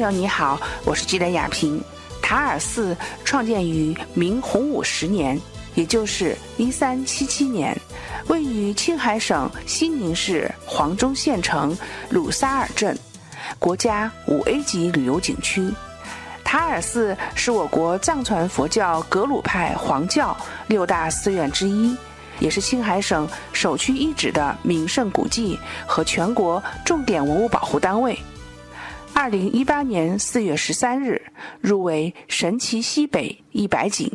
[0.00, 1.78] 朋友你好，我是记者雅萍。
[2.22, 5.38] 塔尔寺创建于明洪武十年，
[5.74, 7.78] 也就是一三七七年，
[8.28, 11.76] 位于青海省西宁市黄忠县城
[12.08, 12.98] 鲁萨尔镇，
[13.58, 15.70] 国家五 A 级旅游景区。
[16.42, 20.34] 塔尔寺是我国藏传佛教格鲁派黄教
[20.68, 21.94] 六大寺院之一。
[22.38, 28.18] 也是青海省首屈一指的名胜古迹和全国重点文物保护单位。
[29.12, 31.20] 二零一八年四月十三日，
[31.60, 34.10] 入围神奇西北一百景。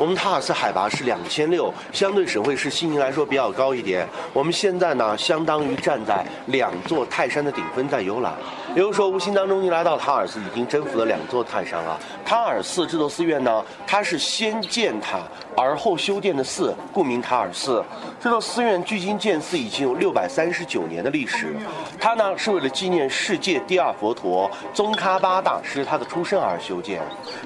[0.00, 4.06] 我们塔尔寺海拔是两千六，相对省会市西宁来说比较高一点。
[4.32, 8.32] 我们现在呢，相当于站在两座泰山的顶峰在游览。
[8.74, 11.98] 比如说，无形当中您来到塔尔寺，已经征服了两座泰山了。
[12.24, 15.20] 塔尔寺这座寺院呢，它是先建塔
[15.56, 17.82] 而后修建的寺，故名塔尔寺。
[18.20, 21.56] 这座寺院距今建寺已经有六百三十九年的历史。
[21.98, 27.00] 它呢是为了纪念世界第二佛陀宗喀巴大师他的出生而修建。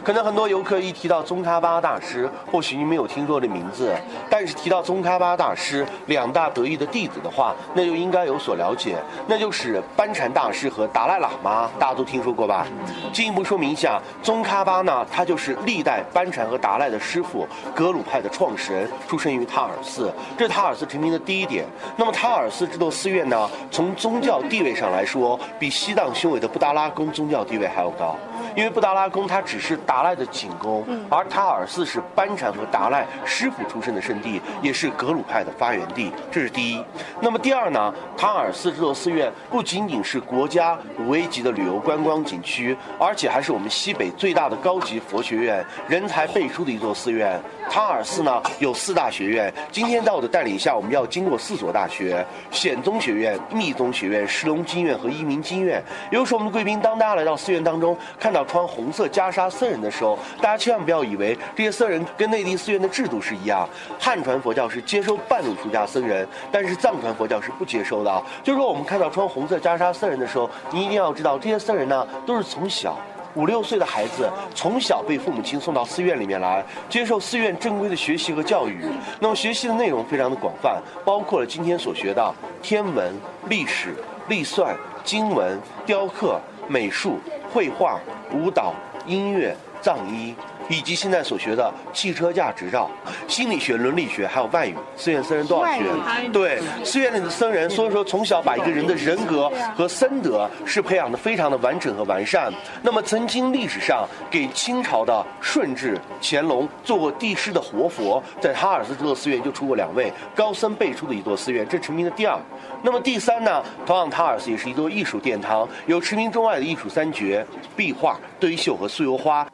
[0.04, 3.94] 可能很多游客一提到宗喀巴大师，或许您没有听说这名字，
[4.28, 12.66] 但是提到宗喀巴大师两大得意的弟子的话，那就应该有所了解，那就是班禅大师和达赖喇嘛，大家都听说过吧？
[13.12, 21.64] 进一步说明一下，宗喀巴呢，他就是历代班禅和达赖的师傅，格鲁派的创始人，出生于塔尔寺，这是塔尔寺成名的第一点。
[21.96, 28.16] 那么塔尔寺这座寺院呢，从宗教地位上来说，比西藏雄伟的布达拉宫宗教地位还要高。
[28.54, 36.84] 因为布达拉宫它只是达赖的寝宫，而塔尔寺是班禅和达赖师傅出身的圣地，也是格鲁派的发源地，这是第一。
[37.20, 37.94] 那么第二呢？
[38.16, 47.40] 塔尔寺这座寺院不仅仅是国家五 A 级的旅游观光景区，而且还是我们西北最大的高级佛学院，人才辈出的一座寺院。
[47.70, 55.82] 塔尔寺呢有四大学院，今天在我的带领下，我们要经过四所大学：显宗学院、密宗学院、石龙经院和一鸣经院。
[56.10, 63.66] 也就是，我们的贵宾，当大家来到寺院当中，看到穿红色袈裟僧人的时候，大家千万不要以为这些僧人跟内地寺院的制度是一样。
[63.98, 68.22] 汉传佛教是接收半路出家僧人，但是藏传佛教是不接收的。
[68.42, 72.98] 就是说，我们看到穿红色袈裟僧人的时候，你定要知道，这些僧人呢都是从小
[73.34, 78.84] 五六岁的孩子，从小被父母亲送到寺院里面来，接受寺院正规的学习和教育。
[79.18, 83.14] 那么学习的内容非常的广泛，包括了今天所学的天文、
[83.48, 83.94] 历史、
[84.28, 86.38] 历算、经文、雕刻、
[86.68, 87.18] 美术、
[87.50, 87.98] 绘画。
[88.34, 88.72] 舞蹈、
[89.04, 90.34] 音乐、藏医，
[90.68, 92.90] 以及现在所学的汽车驾执照、
[93.28, 95.84] 心理学、伦理学，还有外语，寺院僧人都要学。
[96.32, 102.52] 对，寺院里的僧人，所以说从小把一个人的人格和僧德是培养的非常的完整和完善。
[102.82, 112.38] 那么曾经历史上给清朝的顺治、乾隆做过帝师的活佛，在塔尔寺这座寺院就出过两位高僧辈出的一座寺院，这成名的第二。
[112.82, 113.62] 那么第三呢？
[113.86, 117.46] 同样，塔尔寺也是一座艺术殿堂，有驰名中外的艺术三绝：
[117.76, 119.46] 壁画、堆绣和酥油花。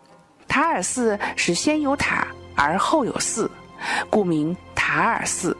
[0.49, 2.27] 塔尔寺是先有塔
[2.57, 3.49] 而后有寺，
[4.11, 5.57] 故名塔尔寺。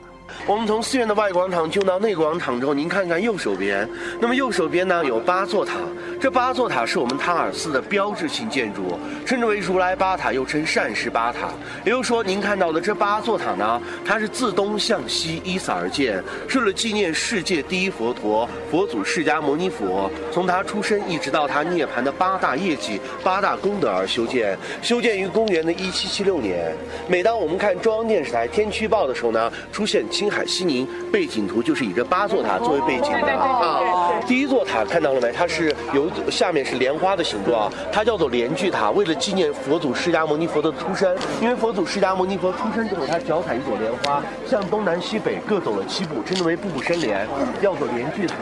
[0.47, 3.88] 我们从寺院的外广场进到内广场之后，您看看右手边，
[4.21, 5.75] 那么右手边呢有八座塔，
[6.20, 11.50] 这八座塔是我们塔尔寺的标志性建筑，称之为如来八塔，又称善事八塔。
[11.84, 24.58] 也就是说，您看到的这八座塔呢，它是自东向西依次而建，是为了纪念世界第一佛陀佛祖释迦牟尼佛，从他出生一直到他涅槃的八大业绩、八大功德而修建。
[24.82, 26.74] 修建于公元的一七七六年。
[27.06, 30.44] 每当我们看中央电视台《天气预报》的时候呢，出现青海。
[30.48, 34.18] 西宁背景图就是以这八座塔作为背景的啊。
[34.26, 35.30] 第一座塔看到了没？
[35.30, 41.14] 它是由有下面是莲花的形状，它叫做莲聚塔，为了纪念佛祖释迦牟尼佛的出生。
[41.41, 47.26] 因为佛祖释迦牟尼佛出生之后，他脚踩一朵莲花，向东南西北各走了七步，称之为步步生莲，
[47.62, 48.34] 叫做莲聚塔。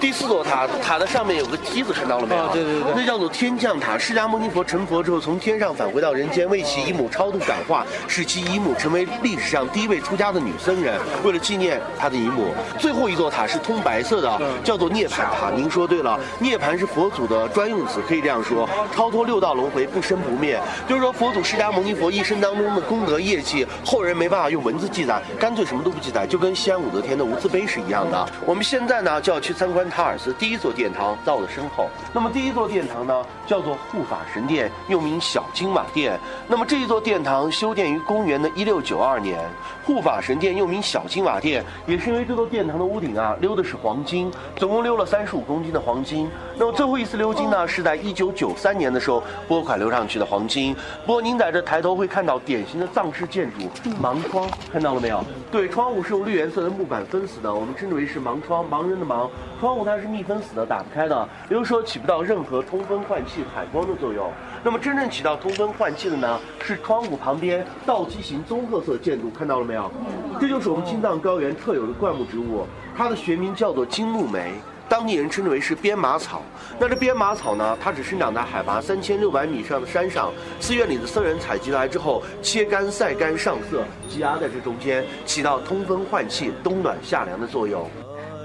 [0.00, 2.48] 第四座塔，塔的上面有个梯子，看到了没有？
[2.48, 3.98] 对对对，那叫做天降塔。
[3.98, 10.98] 释迦牟尼佛成佛之后，从天上返回到人间，为其姨母超度感化，使其姨母成为历史上第一位出家的女僧人。
[11.24, 15.50] 为了纪念他的姨母，最后一座塔是通白色的，叫做涅槃塔。
[15.54, 20.60] 您说对了，涅槃是佛祖的专用词，可以这样说：超脱六道轮回，不生不灭。
[20.88, 28.28] 就是说，佛祖释迦牟尼佛一生当中的功德业绩，后人没办法用文字记载，干脆什么都不记载，就跟西安武则天的无字碑是一样的。
[28.46, 31.88] 我们现在呢，就要去参观塔尔寺第一座殿堂，在我的身后。
[32.12, 36.18] 那么第一座殿堂呢，叫做护法神殿，又名小金瓦殿。
[36.46, 39.38] 那么这一座殿堂修建于公元的一六九二年，
[39.84, 41.40] 护法神殿又名小金瓦。
[41.40, 46.28] 殿，也是因为这座殿堂的屋顶啊鎏的是黄金，总共鎏了三十五公斤的黄金。
[46.56, 50.76] 那么最后一次鎏金呢，是在一九九三年的时候拨款流上去的黄金。
[51.06, 55.24] 不过您在这抬头会看到典型的藏式建筑盲窗，看到了没有？
[55.50, 59.26] 对，窗户是用绿颜色的木板封死的，我们称之为是盲窗，盲人的盲。
[59.58, 64.30] 窗户它是密封死的，打不开的，也就是说起不到任何通风换气、采光的作用。
[64.62, 69.90] 那么真正起到通风换气的呢，是窗户旁边倒梯形棕褐色建筑，看到了没有？
[70.38, 74.52] 这就是我们青藏高原特有的灌木植物，它的学名叫做金木梅，
[74.90, 76.42] 当地人称之为是编马草。
[76.80, 87.88] 那这编马草呢，它只生长在海拔三千六百米以上的山上，寺院里的僧人采集来之后，切干晒干上色，积压在这中间，起到通风换气、冬暖夏凉的作用。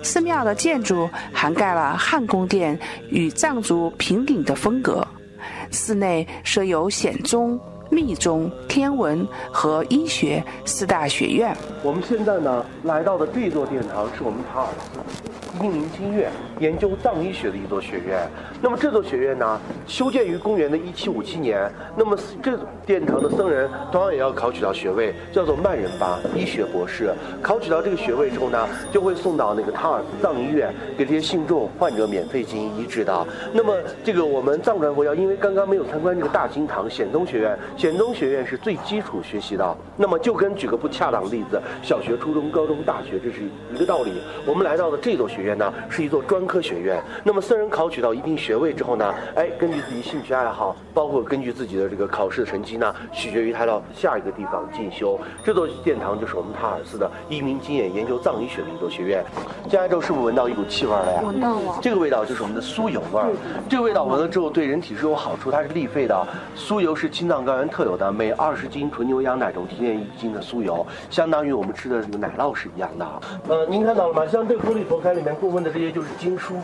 [0.04, 5.06] 寺庙的建筑涵盖了汉宫殿与藏族平顶的风格。
[5.72, 7.60] 寺内设有显宗、
[7.90, 11.58] 密宗、天文和医学四大学院。
[11.82, 15.00] 我们现在呢来到的这座殿堂是我们塔尔寺
[15.62, 18.28] 一鸣金院研究藏医学的一座学院。
[18.62, 21.72] 那么这座学院呢修建于公元的一七五七年。
[21.98, 27.14] 那么这殿堂的僧人同样也要考取到学位，叫做曼仁巴医学博士。
[27.42, 33.28] 考取到这个学位之后呢，就会送到那个塔尔藏医院给这些信众患者免费进行医治的。
[33.54, 39.78] 那么这个我们藏传佛教因为刚刚没有参观这个大经堂显宗学院，显宗学院是最基础学习的。
[39.98, 43.42] 那么就跟举个不恰当的例子，小学、初中、高中、大学，这是
[43.74, 44.12] 一个道理。
[44.46, 47.02] 我们来到了这座学院呢，是一座专科学院。
[47.24, 55.18] 那么僧人考取到一定学位之后呢，哎，根据自己兴趣爱好，包括根据自己的这个考试的成绩呢，取决于他到下一个地方进修。
[55.44, 59.24] 这座殿堂就是我们塔尔寺的一鸣经验研究藏医学的一座学院。
[59.70, 61.22] 进来之后是不是闻到一股气味了呀？
[61.24, 61.80] 闻到了。
[61.82, 63.32] 这个味道就是我们的酥油味儿。
[63.70, 66.28] 这个味道闻了之后对人体是有好处，它是利肺的。
[66.56, 73.06] 酥油是青藏高原特有的，每二十斤纯牛羊奶中提炼一斤的酥油，相当于我们吃的这个奶酪是一样的。
[73.48, 74.26] 呃，您看到了吗？
[74.26, 76.56] 像这个玻璃佛龛里面供奉的这些就是经书，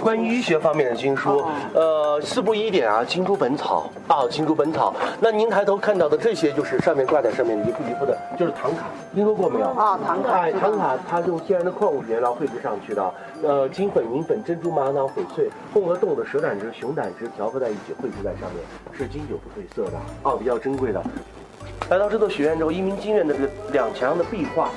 [0.00, 1.44] 关于医学方面的经书。
[1.74, 4.94] 呃，四部医典啊，经书本草啊，经书本草。
[5.20, 9.66] 那您抬头看到的这些就是上面挂在上面一副一副的，就是唐卡，听说过没有？
[9.70, 10.32] 啊，唐卡。
[10.32, 13.14] 哎，唐卡它是用天然的矿物质原料绘制上去的。
[13.42, 18.62] 呃，金粉、银粉、珍珠、玛瑙、翡翠混合动物的蛇胆汁、熊胆汁调和在一起绘制在上面，
[18.96, 21.02] 是经久不褪色的啊，比较珍贵的。
[21.88, 24.68] 来到这座学院之后，一鸣金院的这个两墙的壁画，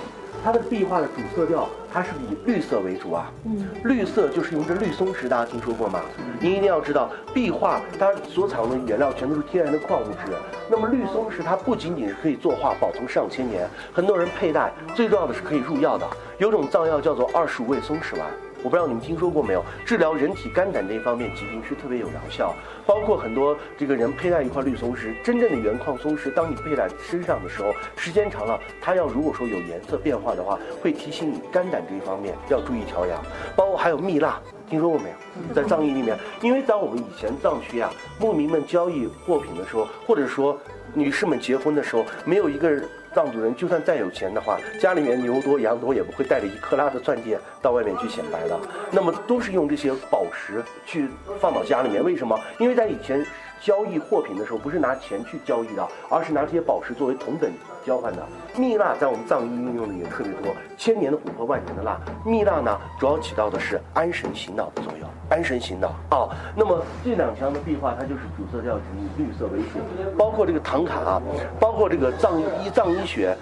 [0.43, 3.31] 它的壁画的主色调，它是以绿色为主啊。
[3.45, 6.01] 嗯，绿色就是用这绿松石，大家听说过吗？
[6.41, 10.33] 您一定要知道，壁画它所采用的原料全都是天然的矿物质。
[10.69, 16.05] 那么绿松石它不仅仅是可以作画，保存上千年，很多人佩戴，最重要的是可以入药的。
[16.39, 18.27] 有种藏药叫做二十五味松石丸。
[18.63, 19.63] 我不知道你们听说过没有？
[19.85, 22.55] 治疗人体肝胆这一方面疾病是特别有疗效，
[22.85, 33.21] 包括很多这个人佩戴一块绿松石，真正的原矿松石，当你佩戴身上的时候，时间长了，它要如果说有颜色变化的话，会提醒你肝胆这一方面要注意调养。
[33.53, 34.39] 包括还有蜜蜡，
[34.69, 35.53] 听说过没有？
[35.53, 40.57] 在藏医里面，因为在我们以前藏区啊，牧民们交易货品的时候，或者说
[40.93, 42.81] 女士们结婚的时候，没有一个。
[43.13, 48.59] 藏族人就算再有钱的话，家里面牛多羊多也不会带着一克拉的钻戒到外面去显摆的。
[48.91, 51.07] 那么都是用这些宝石去
[51.39, 52.03] 放到家里面。
[52.03, 52.39] 为什么？
[52.59, 53.25] 因为在以前
[53.61, 57.51] 交易货品的时候，不是拿钱去交易的，而是拿这些宝石作为同等
[57.85, 58.25] 交换的。
[58.57, 61.99] 蜜蜡在我们藏医运用的也特别多，千年的琥珀，万年的蜡。
[62.25, 65.07] 蜜蜡呢，主要起到的是安神醒脑的作用。
[65.33, 68.81] 安神型的啊，那么这两墙的壁画，它就是主色调以
[69.17, 69.79] 绿色为主，
[70.15, 71.21] 包括这个唐卡啊，
[71.59, 73.35] 包括这个藏医藏医学，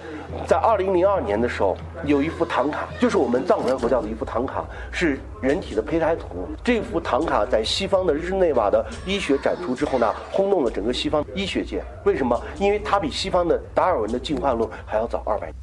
[0.48, 1.75] 在二零零二年的时候，
[2.06, 6.48] 有一幅唐卡，就是我们藏传佛教的一幅唐卡，是人体的胚胎图。
[6.63, 11.84] 这幅唐卡在西方的日内瓦的医学展出之后呢，轰动了整个西方医学界。
[12.06, 12.39] 为什么？
[12.58, 15.56] 因为它比西方的达尔文的进化论还要早二百年。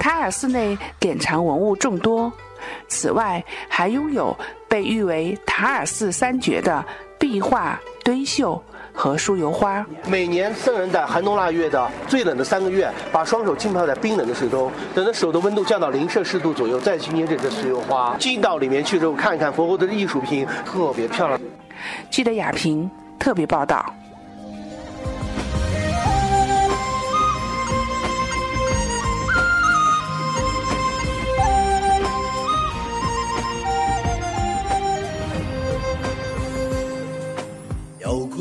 [0.00, 2.32] 塔尔寺内典藏文物众多。
[2.88, 4.36] 此外，还拥有
[4.68, 6.84] 被誉为塔尔寺三绝的
[7.18, 8.62] 壁画、堆绣
[8.92, 9.84] 和酥油花。
[10.06, 18.16] 每年僧人在寒冬腊月的最冷的三个月，把双手浸泡在冰冷的水中，等到手的温度降到零摄氏度左右，再去捏这只酥油花。
[18.18, 21.40] 进到里面去之后，看一看佛后的艺术品，特别漂亮。
[22.10, 23.94] 记得雅萍特别报道。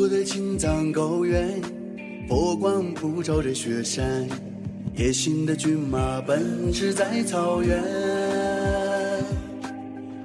[0.08, 1.62] 的青藏高原，
[2.28, 4.28] 佛光普照着雪山，
[4.96, 7.84] 野性的骏马奔驰在草原，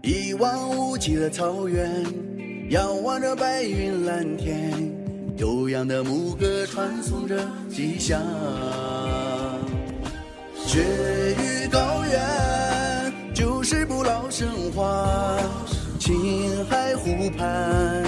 [0.02, 2.04] 一望无际的草原，
[2.70, 4.72] 仰望着白云蓝天，
[5.38, 7.36] 悠扬的牧歌传颂着
[7.68, 8.20] 吉祥，
[10.66, 10.80] 雪
[11.38, 12.20] 域高原。
[13.34, 15.38] 就是不老神话，
[15.98, 18.04] 青海湖畔，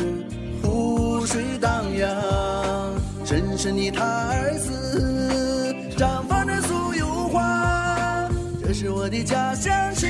[1.34, 8.30] 水荡漾，深深的塔尔寺，绽放着酥油花，
[8.62, 10.08] 这是我的家乡青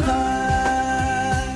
[0.00, 1.46] 海。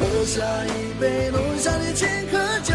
[0.00, 2.74] 喝下一杯浓香的青稞酒，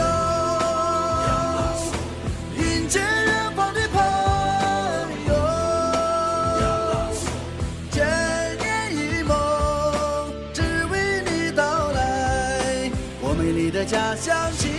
[14.24, 14.73] 相信。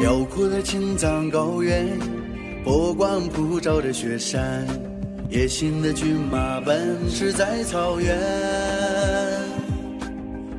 [0.00, 1.98] 辽阔的青藏高原，
[2.64, 4.64] 波光普照着雪山，
[5.28, 8.16] 野性的骏马奔驰在草原。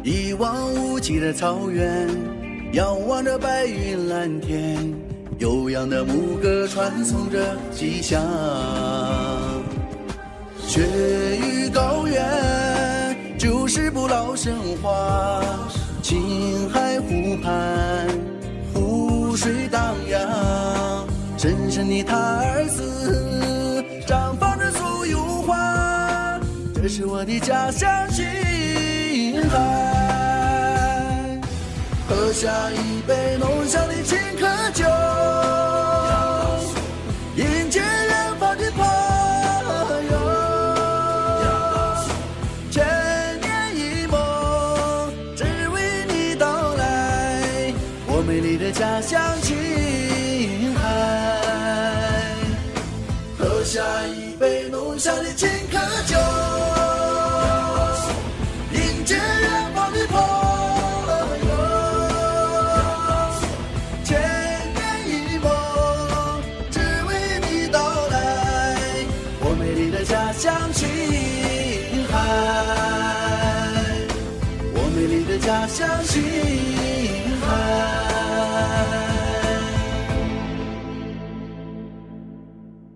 [0.03, 2.09] 一望无际的草原，
[2.73, 4.93] 仰望着白云蓝天，
[5.37, 8.21] 悠扬的牧歌传颂着吉祥。
[10.57, 10.81] 雪
[11.41, 15.28] 域高原就是不老神话，
[27.19, 28.23] 我的家乡青
[29.49, 29.59] 海。
[32.07, 34.85] 喝下一杯浓香的青稞酒，
[37.35, 38.87] 迎接远方的朋
[40.09, 40.13] 友。
[42.71, 42.87] 千
[43.41, 44.17] 年一梦，
[45.35, 47.73] 只为你到来，
[48.07, 50.79] 我美丽的家乡青海。
[53.37, 55.48] 喝下一杯浓香的青
[75.49, 76.58] 家乡青海。